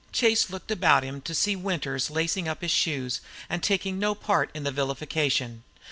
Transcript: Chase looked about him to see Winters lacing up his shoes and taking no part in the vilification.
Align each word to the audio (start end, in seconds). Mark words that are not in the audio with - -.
Chase 0.11 0.49
looked 0.49 0.71
about 0.71 1.03
him 1.03 1.21
to 1.21 1.35
see 1.35 1.55
Winters 1.55 2.09
lacing 2.09 2.47
up 2.47 2.61
his 2.63 2.71
shoes 2.71 3.21
and 3.47 3.61
taking 3.61 3.99
no 3.99 4.15
part 4.15 4.49
in 4.55 4.63
the 4.63 4.71
vilification. 4.71 5.63